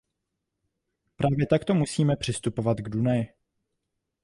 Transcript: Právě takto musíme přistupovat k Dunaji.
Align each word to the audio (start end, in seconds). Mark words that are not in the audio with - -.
Právě 1.15 1.47
takto 1.47 1.73
musíme 1.73 2.15
přistupovat 2.15 2.77
k 2.77 2.89
Dunaji. 2.89 3.27